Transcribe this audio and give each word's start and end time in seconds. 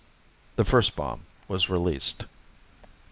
The 0.55 0.65
first 0.65 0.95
bomb 0.95 1.27
was 1.47 1.69
released. 1.69 2.25